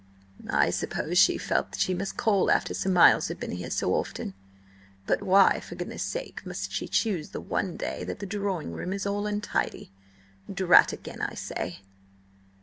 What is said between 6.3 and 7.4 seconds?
must she choose the